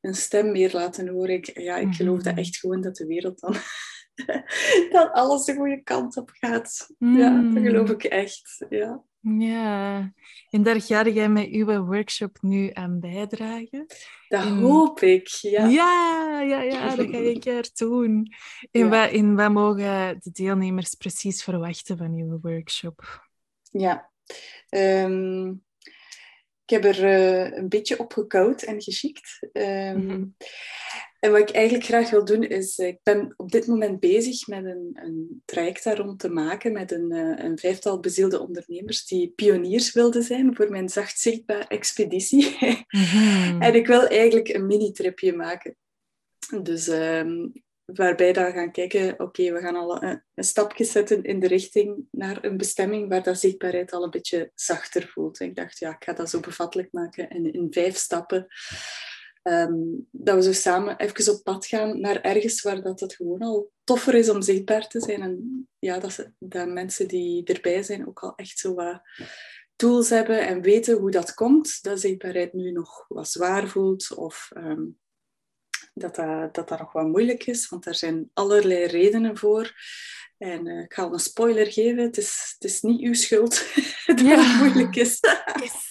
een 0.00 0.14
stem 0.14 0.52
meer 0.52 0.70
laten 0.72 1.08
horen, 1.08 1.34
ik, 1.34 1.58
ja, 1.58 1.76
ik 1.76 1.94
geloof 1.94 2.22
dat 2.22 2.32
mhm. 2.32 2.40
echt 2.42 2.56
gewoon 2.56 2.80
dat 2.80 2.96
de 2.96 3.06
wereld 3.06 3.40
dan 3.40 3.54
dat 4.90 5.12
alles 5.12 5.44
de 5.44 5.54
goede 5.54 5.82
kant 5.82 6.16
op 6.16 6.30
gaat. 6.32 6.94
Ja, 6.98 7.42
dat 7.42 7.52
hmm. 7.52 7.64
geloof 7.64 7.90
ik 7.90 8.04
echt. 8.04 8.64
Ja. 8.68 9.04
Ja, 9.26 10.12
en 10.50 10.62
daar 10.62 10.80
ga 10.80 11.08
jij 11.08 11.28
met 11.28 11.48
uw 11.48 11.84
workshop 11.84 12.38
nu 12.40 12.70
aan 12.72 13.00
bijdragen. 13.00 13.86
Dat 14.28 14.44
hoop 14.44 15.00
ik, 15.00 15.28
ja. 15.28 15.66
Ja, 15.66 16.40
ja, 16.40 16.62
ja, 16.62 16.96
dat 16.96 17.06
ga 17.10 17.18
ik 17.18 17.44
er 17.58 17.70
doen. 17.74 18.32
En, 18.70 18.90
wat, 18.90 19.10
en 19.10 19.34
wat 19.34 19.52
mogen 19.52 20.18
de 20.20 20.30
deelnemers 20.32 20.94
precies 20.94 21.42
verwachten 21.42 21.96
van 21.96 22.12
uw 22.14 22.38
workshop? 22.42 23.28
Ja, 23.70 24.10
um, 24.70 25.63
ik 26.66 26.70
heb 26.70 26.84
er 26.84 27.04
uh, 27.04 27.56
een 27.56 27.68
beetje 27.68 27.98
opgekoud 27.98 28.62
en 28.62 28.82
geschikt. 28.82 29.48
Um, 29.52 30.36
en 31.24 31.30
wat 31.30 31.40
ik 31.40 31.50
eigenlijk 31.50 31.84
graag 31.84 32.10
wil 32.10 32.24
doen 32.24 32.42
is, 32.42 32.78
eh, 32.78 32.86
ik 32.86 32.98
ben 33.02 33.34
op 33.36 33.50
dit 33.50 33.66
moment 33.66 34.00
bezig 34.00 34.46
met 34.46 34.64
een, 34.64 34.90
een 34.94 35.42
traject 35.44 35.84
daar 35.84 35.96
rond 35.96 36.18
te 36.18 36.28
maken 36.28 36.72
met 36.72 36.92
een, 36.92 37.12
eh, 37.12 37.44
een 37.44 37.58
vijftal 37.58 38.00
bezielde 38.00 38.40
ondernemers 38.40 39.06
die 39.06 39.32
pioniers 39.36 39.92
wilden 39.92 40.22
zijn 40.22 40.54
voor 40.54 40.70
mijn 40.70 40.88
zacht 40.88 41.18
zichtbaar 41.18 41.66
expeditie. 41.66 42.56
Mhm. 42.88 43.62
en 43.62 43.74
ik 43.74 43.86
wil 43.86 44.06
eigenlijk 44.06 44.48
een 44.48 44.66
mini-tripje 44.66 45.32
maken. 45.32 45.76
Dus 46.62 46.88
ehm, 46.88 47.46
waarbij 47.84 48.32
dan 48.32 48.52
gaan 48.52 48.72
kijken, 48.72 49.20
oké, 49.20 49.52
we 49.52 49.60
gaan 49.60 49.76
al 49.76 50.02
een, 50.02 50.22
stapje 50.34 50.84
zetten 50.84 51.22
in 51.22 51.40
de 51.40 51.46
richting 51.46 52.06
naar 52.10 52.44
een 52.44 52.56
bestemming 52.56 53.08
waar 53.08 53.22
dat 53.22 53.38
zichtbaarheid 53.38 53.92
al 53.92 54.02
een 54.02 54.10
beetje 54.10 54.50
zachter 54.54 55.08
voelt. 55.08 55.40
Ik 55.40 55.54
dacht, 55.54 55.78
ja, 55.78 55.90
ik 55.90 56.04
ga 56.04 56.12
dat 56.12 56.30
zo 56.30 56.40
bevattelijk 56.40 56.92
maken 56.92 57.28
en 57.28 57.52
in 57.52 57.66
vijf 57.72 57.96
stappen. 57.96 58.46
Ehm, 59.42 59.74
dat 60.10 60.34
we 60.34 60.42
zo 60.42 60.52
samen 60.52 60.96
even 60.96 61.32
op 61.34 61.42
pad 61.42 61.66
gaan 61.66 62.00
naar 62.00 62.20
ergens 62.20 62.62
waar 62.62 62.82
dat 62.82 63.00
het 63.00 63.14
gewoon 63.14 63.40
al 63.40 63.70
toffer 63.84 64.14
is 64.14 64.28
om 64.28 64.42
zichtbaar 64.42 64.88
te 64.88 65.00
zijn. 65.00 65.22
En 65.22 65.68
ja, 65.78 65.98
dat, 65.98 66.12
ze, 66.12 66.32
mensen 66.66 67.08
die 67.08 67.44
erbij 67.44 67.82
zijn 67.82 68.08
ook 68.08 68.22
al 68.22 68.34
echt 68.36 68.58
zo 68.58 68.74
wat 68.74 69.00
tools 69.76 70.08
hebben 70.08 70.46
en 70.46 70.60
weten 70.60 70.98
hoe 70.98 71.10
dat 71.10 71.34
komt. 71.34 71.82
Dat 71.82 72.00
zichtbaarheid 72.00 72.52
nu 72.52 72.72
nog 72.72 73.04
wat 73.08 73.28
zwaar 73.28 73.68
voelt 73.68 74.14
of 74.14 74.50
ehm, 74.54 74.82
dat, 75.94 76.14
dat, 76.14 76.54
dat 76.54 76.68
dat 76.68 76.78
nog 76.78 76.92
wat 76.92 77.06
moeilijk 77.06 77.46
is, 77.46 77.68
want 77.68 77.86
er 77.86 77.94
zijn 77.94 78.30
allerlei 78.32 78.84
redenen 78.84 79.36
voor. 79.36 79.72
En 80.38 80.66
uh, 80.66 80.82
ik 80.82 80.92
ga 80.92 81.02
al 81.02 81.12
een 81.12 81.18
spoiler 81.18 81.72
geven, 81.72 82.02
het 82.02 82.16
is, 82.16 82.54
het 82.58 82.70
is 82.70 82.80
niet 82.80 83.00
uw 83.00 83.14
schuld 83.14 83.74
dat 84.06 84.20
ja. 84.20 84.38
het 84.38 84.62
moeilijk 84.62 84.96
is. 84.96 85.18
Yes. 85.60 85.88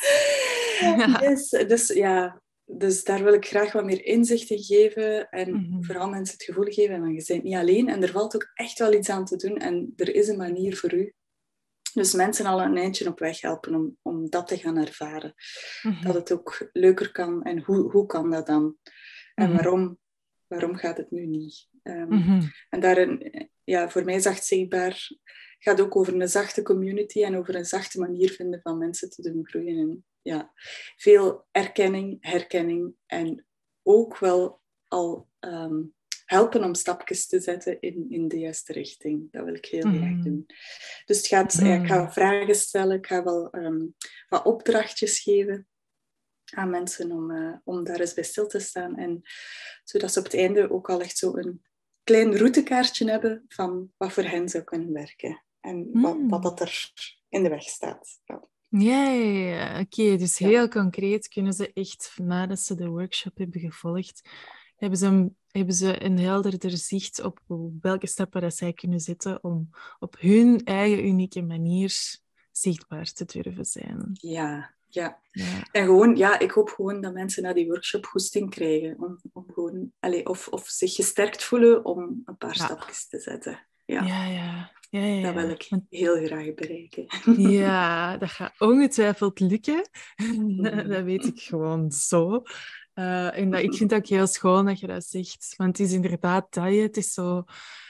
ja. 0.79 1.21
Yes. 1.29 1.49
Dus 1.49 1.87
ja, 1.87 2.41
dus 2.65 3.03
daar 3.03 3.23
wil 3.23 3.33
ik 3.33 3.45
graag 3.45 3.71
wat 3.71 3.85
meer 3.85 4.05
inzicht 4.05 4.49
in 4.49 4.63
geven 4.63 5.29
en 5.29 5.51
mhm. 5.51 5.83
vooral 5.83 6.09
mensen 6.09 6.33
het 6.33 6.43
gevoel 6.43 6.71
geven 6.71 6.99
van 6.99 7.13
je 7.13 7.23
bent 7.27 7.43
niet 7.43 7.55
alleen 7.55 7.89
en 7.89 8.03
er 8.03 8.11
valt 8.11 8.35
ook 8.35 8.51
echt 8.53 8.79
wel 8.79 8.93
iets 8.93 9.09
aan 9.09 9.25
te 9.25 9.35
doen 9.35 9.57
en 9.57 9.93
er 9.95 10.15
is 10.15 10.27
een 10.27 10.37
manier 10.37 10.77
voor 10.77 10.93
u. 10.93 11.13
Dus 11.93 12.13
mensen 12.13 12.45
al 12.45 12.61
een 12.61 12.77
eindje 12.77 13.07
op 13.07 13.19
weg 13.19 13.41
helpen 13.41 13.75
om, 13.75 13.97
om 14.01 14.29
dat 14.29 14.47
te 14.47 14.57
gaan 14.57 14.77
ervaren. 14.77 15.33
Mhm. 15.81 16.03
Dat 16.03 16.15
het 16.15 16.31
ook 16.31 16.69
leuker 16.73 17.11
kan 17.11 17.43
en 17.43 17.63
hoe, 17.63 17.91
hoe 17.91 18.05
kan 18.05 18.31
dat 18.31 18.45
dan? 18.45 18.77
En 19.33 19.47
mhm. 19.47 19.53
waarom, 19.55 19.97
waarom 20.47 20.75
gaat 20.75 20.97
het 20.97 21.11
nu 21.11 21.25
niet? 21.25 21.67
Um, 21.83 22.51
En 22.69 22.79
daarin, 22.79 23.31
ja, 23.63 23.89
voor 23.89 24.03
mij 24.03 24.19
zacht 24.19 24.45
zichtbaar 24.45 25.09
gaat 25.59 25.81
ook 25.81 25.95
over 25.95 26.21
een 26.21 26.27
zachte 26.27 26.61
community 26.61 27.23
en 27.23 27.37
over 27.37 27.55
een 27.55 27.65
zachte 27.65 27.99
manier 27.99 28.29
vinden 28.29 28.61
van 28.61 28.77
mensen 28.77 29.09
te 29.09 29.21
doen 29.21 29.47
groeien. 29.47 29.77
En 29.77 30.05
ja, 30.21 30.53
veel 30.95 31.45
erkenning, 31.51 32.17
herkenning 32.19 32.93
en 33.05 33.45
ook 33.83 34.17
wel 34.17 34.61
al 34.87 35.29
um, 35.39 35.93
helpen 36.25 36.63
om 36.63 36.75
stapjes 36.75 37.27
te 37.27 37.39
zetten 37.39 37.81
in, 37.81 38.05
in 38.09 38.27
de 38.27 38.39
juiste 38.39 38.73
richting. 38.73 39.31
Dat 39.31 39.45
wil 39.45 39.53
ik 39.53 39.65
heel 39.65 39.81
graag 39.81 39.93
mhm. 39.93 40.23
doen. 40.23 40.45
Dus 41.05 41.17
het 41.17 41.27
gaat, 41.27 41.53
ja, 41.53 41.81
ik 41.81 41.87
ga 41.87 42.11
vragen 42.11 42.55
stellen, 42.55 42.97
ik 42.97 43.07
ga 43.07 43.23
wel 43.23 43.55
um, 43.55 43.95
wat 44.27 44.45
opdrachtjes 44.45 45.19
geven 45.19 45.67
aan 46.55 46.69
mensen 46.69 47.11
om, 47.11 47.31
uh, 47.31 47.55
om 47.63 47.83
daar 47.83 47.99
eens 47.99 48.13
bij 48.13 48.23
stil 48.23 48.47
te 48.47 48.59
staan. 48.59 48.97
En 48.97 49.21
zodat 49.83 50.11
ze 50.13 50.19
op 50.19 50.25
het 50.25 50.35
einde 50.35 50.71
ook 50.71 50.89
al 50.89 51.01
echt 51.01 51.17
zo 51.17 51.35
een 51.35 51.61
klein 52.03 52.37
routekaartje 52.37 53.09
hebben 53.09 53.45
van 53.47 53.91
wat 53.97 54.13
voor 54.13 54.23
hen 54.23 54.49
zou 54.49 54.63
kunnen 54.63 54.93
werken. 54.93 55.43
En 55.59 55.89
wat, 55.91 56.17
wat 56.17 56.17
mm. 56.17 56.41
dat 56.41 56.59
er 56.59 56.91
in 57.29 57.43
de 57.43 57.49
weg 57.49 57.63
staat. 57.63 58.21
Ja, 58.67 59.79
oké. 59.79 60.17
Dus 60.17 60.37
heel 60.37 60.67
concreet 60.67 61.27
kunnen 61.27 61.53
ze 61.53 61.73
echt, 61.73 62.13
nadat 62.21 62.59
ze 62.59 62.75
de 62.75 62.87
workshop 62.87 63.37
hebben 63.37 63.59
gevolgd, 63.61 64.29
hebben 64.75 64.99
ze 64.99 65.05
een, 65.05 65.37
hebben 65.47 65.75
ze 65.75 66.03
een 66.03 66.19
helderder 66.19 66.77
zicht 66.77 67.21
op 67.21 67.39
welke 67.81 68.07
stappen 68.07 68.41
dat 68.41 68.55
zij 68.55 68.73
kunnen 68.73 68.99
zetten 68.99 69.43
om 69.43 69.69
op 69.99 70.15
hun 70.19 70.63
eigen 70.63 71.05
unieke 71.05 71.41
manier 71.41 72.21
zichtbaar 72.51 73.11
te 73.11 73.25
durven 73.25 73.65
zijn. 73.65 74.09
Ja, 74.13 74.75
ja. 74.93 75.19
En 75.71 75.85
gewoon, 75.85 76.15
ja, 76.15 76.39
ik 76.39 76.51
hoop 76.51 76.69
gewoon 76.69 77.01
dat 77.01 77.13
mensen 77.13 77.43
naar 77.43 77.53
die 77.53 77.67
workshop 77.67 78.05
goesting 78.05 78.49
krijgen. 78.49 78.95
Om, 78.99 79.19
om 79.33 79.45
gewoon, 79.53 79.91
allez, 79.99 80.23
of, 80.23 80.47
of 80.47 80.67
zich 80.67 80.95
gesterkt 80.95 81.43
voelen 81.43 81.85
om 81.85 82.21
een 82.25 82.37
paar 82.37 82.55
stapjes 82.55 83.07
te 83.07 83.19
zetten. 83.19 83.67
Ja, 83.85 84.03
ja. 84.03 84.25
ja. 84.25 84.71
Ja, 84.89 85.03
ja, 85.03 85.21
Dat 85.21 85.33
wil 85.33 85.49
ik 85.49 85.69
heel 85.89 86.25
graag 86.25 86.53
bereiken. 86.53 87.05
Ja, 87.51 88.17
dat 88.17 88.29
gaat 88.29 88.53
ongetwijfeld 88.59 89.39
lukken. 89.39 89.89
dat 90.87 91.03
weet 91.03 91.25
ik 91.25 91.39
gewoon 91.39 91.91
zo. 91.91 92.41
Uh, 92.95 93.37
en 93.37 93.51
dat, 93.51 93.61
ik 93.61 93.73
vind 93.73 93.91
het 93.91 93.99
ook 93.99 94.07
heel 94.07 94.27
schoon 94.27 94.65
dat 94.65 94.79
je 94.79 94.87
dat 94.87 95.05
zegt. 95.05 95.53
Want 95.57 95.77
het 95.77 95.87
is 95.87 95.93
inderdaad 95.93 96.53
dat 96.53 96.73
je, 96.73 96.81
het 96.81 96.97
is 96.97 97.13
zo 97.13 97.43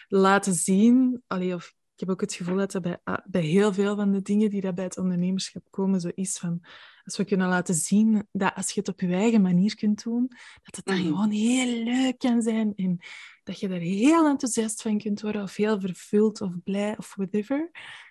laten 0.08 0.54
zien. 0.54 1.24
Allee, 1.28 1.54
of 1.54 1.74
ik 1.94 2.00
heb 2.00 2.10
ook 2.10 2.22
het 2.22 2.34
gevoel 2.34 2.58
dat 2.58 2.72
dat 2.72 2.82
bij, 2.82 3.00
ah, 3.04 3.18
bij 3.26 3.42
heel 3.42 3.74
veel 3.74 3.96
van 3.96 4.12
de 4.12 4.22
dingen 4.22 4.50
die 4.50 4.62
dat 4.62 4.76
bij 4.76 4.84
het 4.84 4.98
ondernemerschap 4.98 5.64
komen, 5.70 6.02
zo 6.02 6.10
is 6.14 6.38
van 6.38 6.66
als 7.04 7.18
we 7.18 7.26
kunnen 7.26 7.48
laten 7.48 7.76
zien 7.76 8.28
dat 8.32 8.56
als 8.56 8.72
je 8.72 8.80
het 8.80 8.90
op 8.90 9.00
je 9.00 9.08
eigen 9.08 9.42
manier 9.42 9.76
kunt 9.76 10.04
doen, 10.04 10.28
dat 10.64 10.76
het 10.76 10.86
dan 10.86 10.98
mhm. 10.98 11.08
gewoon 11.08 11.32
heel 11.32 11.84
leuk 11.84 12.18
kan 12.18 12.42
zijn 12.42 12.74
en 12.76 13.00
dat 13.44 13.60
je 13.60 13.68
er 13.68 13.80
heel 13.80 14.28
enthousiast 14.28 14.82
van 14.82 14.98
kunt 14.98 15.22
worden 15.22 15.42
of 15.42 15.56
heel 15.56 15.80
vervuld 15.80 16.42
of 16.42 16.64
blij 16.64 16.98
of 16.98 17.16
whatever 17.16 17.70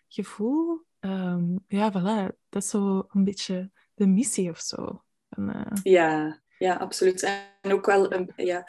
gevoel. 0.08 0.84
Um, 1.00 1.64
ja, 1.68 1.92
voilà, 1.92 2.36
dat 2.48 2.62
is 2.62 2.68
zo 2.68 3.06
een 3.08 3.24
beetje 3.24 3.70
de 3.94 4.06
missie 4.06 4.50
of 4.50 4.60
zo. 4.60 5.04
uh... 5.38 5.64
ja, 5.82 6.40
ja, 6.58 6.74
absoluut. 6.74 7.22
En 7.62 7.72
ook 7.72 7.86
wel 7.86 8.12
een, 8.12 8.32
ja, 8.36 8.64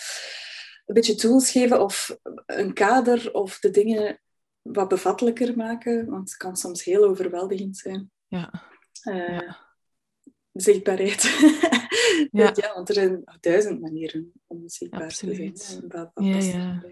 een 0.85 0.93
beetje 0.93 1.15
tools 1.15 1.51
geven 1.51 1.81
of 1.81 2.17
een 2.45 2.73
kader 2.73 3.33
of 3.33 3.59
de 3.59 3.69
dingen 3.69 4.21
wat 4.63 4.87
bevattelijker 4.87 5.57
maken, 5.57 6.05
want 6.09 6.29
het 6.29 6.37
kan 6.37 6.55
soms 6.55 6.83
heel 6.83 7.03
overweldigend 7.03 7.77
zijn. 7.77 8.11
Ja. 8.27 8.63
Uh, 9.03 9.27
ja 9.27 9.63
zichtbaarheid. 10.53 11.23
ja. 12.31 12.51
ja, 12.53 12.73
want 12.73 12.89
er 12.89 12.95
zijn 12.95 13.23
duizend 13.39 13.81
manieren 13.81 14.31
om 14.47 14.69
zichtbaar 14.69 15.15
te 15.15 15.35
zijn. 15.35 15.87
Wat, 15.87 16.11
ja, 16.13 16.37
ja. 16.37 16.83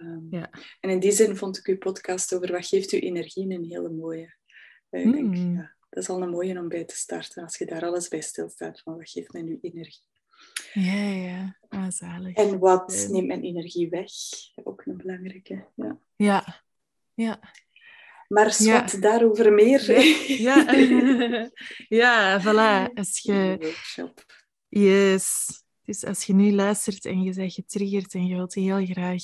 Um, 0.00 0.26
ja. 0.30 0.50
En 0.80 0.90
in 0.90 1.00
die 1.00 1.12
zin 1.12 1.36
vond 1.36 1.58
ik 1.58 1.66
uw 1.66 1.78
podcast 1.78 2.34
over 2.34 2.52
wat 2.52 2.66
geeft 2.66 2.92
u 2.92 2.98
energie 2.98 3.50
een 3.50 3.64
hele 3.64 3.90
mooie. 3.90 4.36
Uh, 4.90 5.04
mm. 5.04 5.12
denk, 5.12 5.34
hmm. 5.34 5.54
ja, 5.54 5.74
dat 5.90 6.02
is 6.02 6.08
al 6.08 6.22
een 6.22 6.30
mooie 6.30 6.58
om 6.58 6.68
bij 6.68 6.84
te 6.84 6.96
starten. 6.96 7.42
Als 7.42 7.56
je 7.56 7.66
daar 7.66 7.84
alles 7.84 8.08
bij 8.08 8.20
stilstaat 8.20 8.80
van 8.80 8.96
wat 8.96 9.10
geeft 9.10 9.32
mij 9.32 9.42
nu 9.42 9.58
energie. 9.60 10.02
Ja, 10.72 11.02
ja. 11.02 11.58
Ah, 11.68 11.90
zalig. 11.90 12.36
En 12.36 12.58
wat 12.58 13.06
neemt 13.10 13.26
mijn 13.26 13.42
energie 13.42 13.88
weg? 13.88 14.10
Een 14.88 14.96
belangrijke. 14.96 15.66
Ja. 15.74 15.98
Ja. 16.16 16.62
ja. 17.14 17.40
Maar 18.28 18.44
wat 18.44 18.58
ja. 18.58 18.86
daarover 19.00 19.52
meer. 19.52 19.92
Ja, 20.40 20.72
ja. 20.72 21.50
ja 21.88 22.40
voilà. 22.44 22.92
Als 22.94 23.18
je... 23.18 23.56
Workshop. 23.60 24.24
Yes. 24.68 25.46
Dus 25.82 26.04
als 26.04 26.24
je 26.24 26.34
nu 26.34 26.52
luistert 26.52 27.04
en 27.04 27.22
je 27.22 27.34
bent 27.34 27.52
getriggerd 27.52 28.14
en 28.14 28.26
je 28.26 28.34
wilt 28.34 28.54
heel 28.54 28.86
graag 28.86 29.22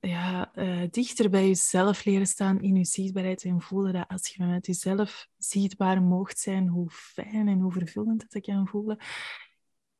ja, 0.00 0.50
uh, 0.54 0.82
dichter 0.90 1.30
bij 1.30 1.46
jezelf 1.46 2.04
leren 2.04 2.26
staan 2.26 2.60
in 2.60 2.76
je 2.76 2.84
zichtbaarheid 2.84 3.44
en 3.44 3.60
voelen 3.60 3.92
dat 3.92 4.08
als 4.08 4.28
je 4.28 4.44
met 4.44 4.66
jezelf 4.66 5.28
zichtbaar 5.36 6.02
mocht 6.02 6.38
zijn, 6.38 6.68
hoe 6.68 6.90
fijn 6.90 7.48
en 7.48 7.60
hoe 7.60 7.72
vervullend 7.72 8.24
dat 8.28 8.42
kan 8.42 8.68
voelen, 8.68 8.98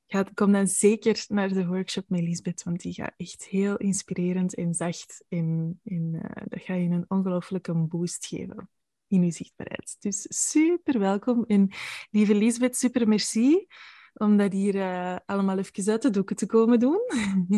Ga, 0.07 0.23
kom 0.35 0.53
dan 0.53 0.67
zeker 0.67 1.25
naar 1.29 1.49
de 1.49 1.67
workshop 1.67 2.05
met 2.09 2.21
Lisbeth, 2.21 2.63
want 2.63 2.81
die 2.81 2.93
gaat 2.93 3.15
echt 3.17 3.45
heel 3.45 3.77
inspirerend 3.77 4.55
en 4.55 4.75
zacht. 4.75 5.25
En, 5.29 5.81
en 5.85 6.11
uh, 6.15 6.43
dat 6.45 6.63
gaat 6.63 6.77
je 6.77 6.83
een 6.83 7.05
ongelooflijke 7.09 7.73
boost 7.75 8.27
geven 8.27 8.71
in 9.09 9.25
je 9.25 9.31
zichtbaarheid. 9.31 9.97
Dus 10.01 10.27
super 10.29 10.99
welkom. 10.99 11.45
En 11.47 11.71
lieve 12.11 12.35
Lisbeth, 12.35 12.77
super 12.77 13.09
merci 13.09 13.67
om 14.15 14.37
dat 14.37 14.53
hier 14.53 14.75
uh, 14.75 15.17
allemaal 15.27 15.59
even 15.59 15.93
uit 15.93 16.03
de 16.03 16.11
doeken 16.11 16.37
te 16.37 16.47
komen 16.47 16.81
doen. 16.81 17.01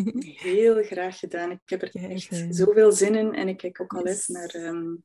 Heel 0.51 0.83
graag 0.83 1.19
gedaan. 1.19 1.51
Ik 1.51 1.59
heb 1.65 1.81
er 1.81 1.95
echt 1.95 2.45
zoveel 2.49 2.91
zin 2.91 3.15
in 3.15 3.33
en 3.33 3.47
ik 3.47 3.57
kijk 3.57 3.81
ook 3.81 3.93
al 3.93 4.07
eens 4.07 4.27
naar 4.27 4.55
um, 4.55 5.03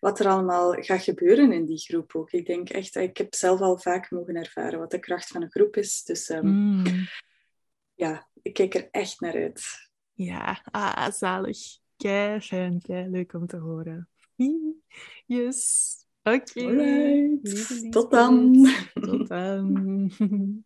wat 0.00 0.20
er 0.20 0.26
allemaal 0.26 0.72
gaat 0.72 1.02
gebeuren 1.02 1.52
in 1.52 1.66
die 1.66 1.78
groep 1.78 2.14
ook. 2.14 2.30
Ik 2.30 2.46
denk 2.46 2.68
echt, 2.68 2.96
ik 2.96 3.16
heb 3.16 3.34
zelf 3.34 3.60
al 3.60 3.78
vaak 3.78 4.10
mogen 4.10 4.34
ervaren 4.34 4.78
wat 4.78 4.90
de 4.90 4.98
kracht 4.98 5.28
van 5.28 5.42
een 5.42 5.50
groep 5.50 5.76
is. 5.76 6.02
Dus 6.02 6.28
um, 6.28 6.82
ja, 7.94 8.28
ik 8.42 8.52
kijk 8.52 8.74
er 8.74 8.88
echt 8.90 9.20
naar 9.20 9.34
uit. 9.34 9.62
Ja, 10.12 10.60
ah, 10.70 11.10
zalig. 11.10 11.58
Kei 11.96 12.40
fijn, 12.40 12.80
kei 12.80 13.08
leuk 13.08 13.32
om 13.32 13.46
te 13.46 13.56
horen. 13.56 14.08
Yes. 15.26 15.96
Oké. 16.22 16.60
Okay. 16.60 17.38
Tot 17.90 18.10
dan. 18.10 18.66
Tot 18.92 19.28
dan. 19.28 20.64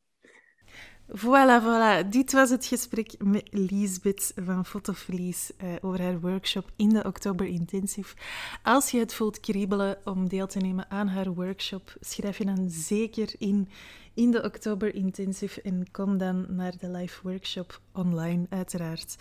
Voilà, 1.06 1.60
voilà. 1.60 2.08
Dit 2.08 2.32
was 2.32 2.50
het 2.50 2.66
gesprek 2.66 3.14
met 3.18 3.48
Liesbeth 3.50 4.32
van 4.36 4.64
Fotoverlies 4.64 5.50
uh, 5.62 5.70
over 5.80 6.02
haar 6.02 6.20
workshop 6.20 6.70
in 6.76 6.88
de 6.88 7.04
Oktober 7.04 7.46
Intensive. 7.46 8.14
Als 8.62 8.90
je 8.90 8.98
het 8.98 9.14
voelt 9.14 9.40
kriebelen 9.40 9.98
om 10.04 10.28
deel 10.28 10.46
te 10.46 10.58
nemen 10.58 10.90
aan 10.90 11.08
haar 11.08 11.34
workshop, 11.34 11.94
schrijf 12.00 12.38
je 12.38 12.44
dan 12.44 12.70
zeker 12.70 13.34
in 13.38 13.68
in 14.14 14.30
de 14.30 14.42
Oktober 14.42 14.94
Intensive 14.94 15.62
en 15.62 15.90
kom 15.90 16.18
dan 16.18 16.46
naar 16.48 16.72
de 16.78 16.90
live 16.90 17.20
workshop 17.22 17.80
online, 17.92 18.46
uiteraard. 18.48 19.16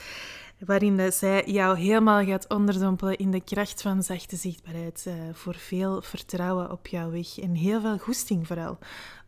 Waarin 0.60 1.12
zij 1.12 1.44
jou 1.46 1.78
helemaal 1.78 2.26
gaat 2.26 2.50
onderdompelen 2.50 3.18
in 3.18 3.32
de 3.32 3.42
kracht 3.42 3.82
van 3.82 4.04
zachte 4.04 4.36
zichtbaarheid. 4.36 5.06
Uh, 5.08 5.14
voor 5.34 5.56
veel 5.56 6.02
vertrouwen 6.02 6.72
op 6.72 6.88
jouw 6.88 7.12
weg 7.12 7.40
en 7.40 7.56
heel 7.56 7.82
veel 7.82 7.98
goesting 7.98 8.48
vooral 8.48 8.78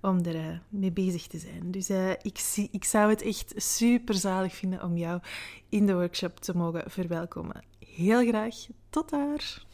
om 0.02 0.26
er 0.26 0.36
uh, 0.36 0.58
mee 0.70 0.92
bezig 0.92 1.28
te 1.28 1.38
zijn. 1.38 1.72
Dus 1.72 1.90
ik, 2.22 2.38
zie, 2.38 2.68
ik 2.72 2.84
zou 2.84 3.10
het 3.10 3.22
echt 3.22 3.54
super 3.56 4.16
zalig 4.16 4.56
vinden 4.56 4.84
om 4.84 4.98
jou 4.98 5.20
in 5.70 5.86
de 5.86 5.94
workshop 5.94 6.40
te 6.40 6.58
mogen 6.58 6.92
verwelkomen. 6.92 7.64
Heel 7.80 8.28
graag. 8.28 8.56
Tot 8.90 9.10
daar! 9.10 9.65